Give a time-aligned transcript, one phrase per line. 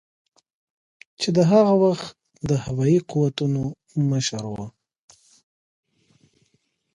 [1.19, 2.11] چې د هغه وخت
[2.49, 3.63] د هوایي قوتونو
[4.11, 4.65] مشر ؤ